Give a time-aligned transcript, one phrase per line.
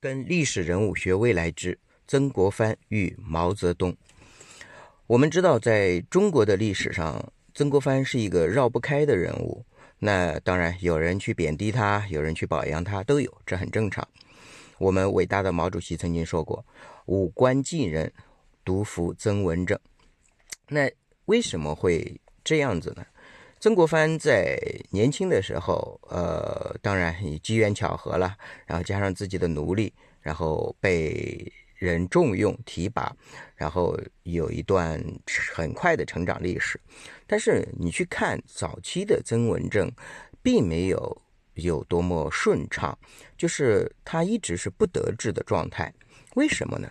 [0.00, 3.94] 跟历史人物学未来之曾国藩与毛泽东。
[5.06, 9.62] 我们知道，在中国的历史上，曾国藩是一个绕不开的人物。
[9.98, 14.06] 那当然，有人去贬低他，有人去表扬他，都有，这很正常。
[14.78, 16.64] 我们伟大的毛主席曾经说过
[17.04, 18.10] ：“五官尽人，
[18.64, 19.78] 独服曾文正。”
[20.66, 20.90] 那
[21.26, 23.04] 为什么会这样子呢？
[23.60, 24.58] 曾国藩在
[24.88, 28.34] 年轻的时候，呃，当然也机缘巧合了，
[28.64, 29.92] 然后加上自己的努力，
[30.22, 33.14] 然后被人重用提拔，
[33.54, 34.98] 然后有一段
[35.54, 36.80] 很快的成长历史。
[37.26, 39.92] 但是你去看早期的曾文正，
[40.40, 42.98] 并没有有多么顺畅，
[43.36, 45.92] 就是他一直是不得志的状态。
[46.34, 46.90] 为什么呢？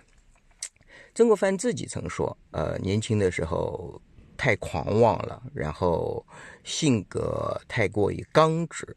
[1.16, 4.00] 曾国藩自己曾说，呃，年轻的时候。
[4.40, 6.26] 太狂妄了，然后
[6.64, 8.96] 性格太过于刚直，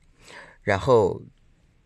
[0.62, 1.20] 然后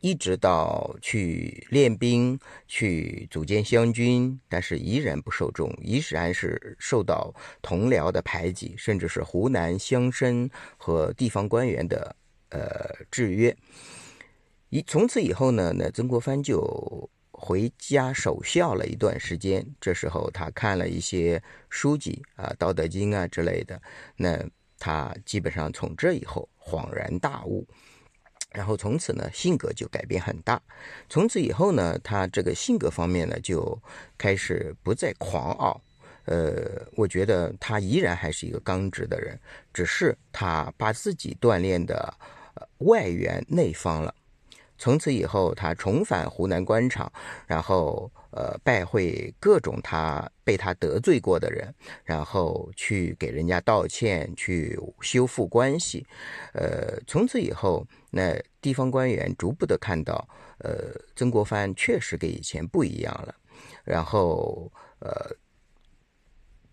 [0.00, 2.38] 一直到去练兵、
[2.68, 12.14] 去组建湘军，但是依然不受重，依然是受到同僚的排挤，甚至是湖南乡绅和地方官员的
[12.50, 13.56] 呃制约。
[14.68, 17.08] 一从此以后呢，那曾国藩就。
[17.38, 23.80] 回家守孝了一段时间，这时候他看了一些书籍啊，《道德经》啊之类的，
[24.16, 24.42] 那
[24.78, 27.66] 他基本上从这以后恍然大悟，
[28.52, 30.60] 然后从此呢性格就改变很大。
[31.10, 33.78] 从此以后呢，他这个性格方面呢就
[34.16, 35.80] 开始不再狂傲，
[36.24, 39.38] 呃，我觉得他依然还是一个刚直的人，
[39.74, 42.14] 只是他把自己锻炼的
[42.78, 44.14] 外圆内方了。
[44.78, 47.10] 从此以后，他重返湖南官场，
[47.46, 51.74] 然后呃拜会各种他被他得罪过的人，
[52.04, 56.06] 然后去给人家道歉，去修复关系。
[56.52, 63.34] 呃，从此以后，那地方官员逐步的看到，呃，曾国藩确实跟以前不一样了。
[63.84, 65.34] 然后呃，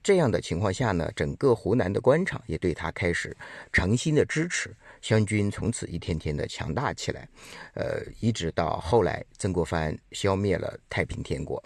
[0.01, 3.35] 这样的情况下呢，整个湖南的官场也对他开始
[3.71, 4.75] 诚心的支持。
[5.03, 7.27] 湘军从此一天天的强大起来，
[7.73, 11.61] 呃，一直到后来曾国藩消灭了太平天国。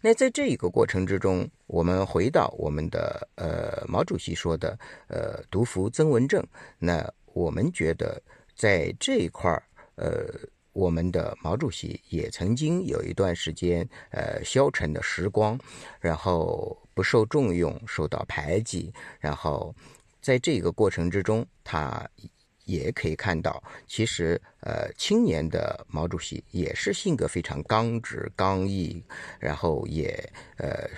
[0.00, 6.46] 那在这一个过程之中，我们回到我们的呃毛主席说的呃独服曾文正，
[6.78, 8.22] 那我们觉得
[8.54, 9.64] 在这一块儿，
[9.96, 10.32] 呃，
[10.72, 15.58] 我们的毛主席也曾经有一段时间呃消沉的时光，
[15.98, 19.74] 然后不受重用，受到排挤，然后。
[20.20, 22.08] 在这个过程之中，他
[22.64, 29.02] 也可以看到，其实呃，青年的毛主席也是性格非常刚直、刚毅，
[29.40, 30.12] 然后也
[30.56, 30.88] 呃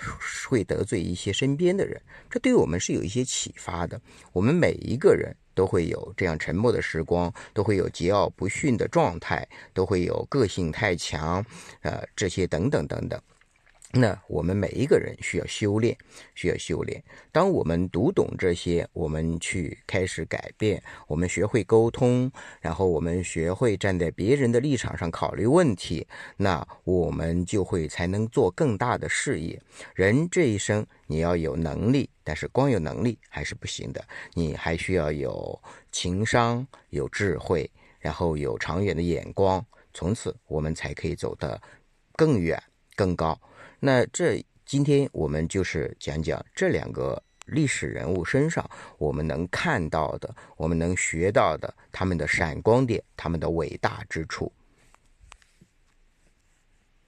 [0.47, 1.99] 会得罪一些身边的人。
[2.29, 3.99] 这对我们是有一些启发的。
[4.33, 11.43] 我们每一个人都会有这样沉默的时光，都会有桀骜不驯的状态，都会有个性太强，
[11.81, 13.19] 呃，这些等等等等。
[13.95, 15.95] 那我们每一个人需要修炼，
[16.33, 17.03] 需要修炼。
[17.31, 29.61] 当我们读懂这些，我们去开始改变，我们学会沟通，然后我们学会站在别人的立场上考虑问题，那我们就会才能做更大的事业。
[29.93, 34.03] 人这一生，你要有能力，但是光有能力还是不行的，
[34.33, 35.61] 你还需要有
[35.91, 41.61] 情商、有智慧，然后有长远的眼光，从此我们才可以走得
[42.15, 42.59] 更远、
[42.95, 43.39] 更高。
[43.85, 48.65] 那这今天我们就是讲讲这两个历史人物身上
[48.97, 54.49] 我们能看到的、我们能学到的他们的闪光点、他们的伟大之处。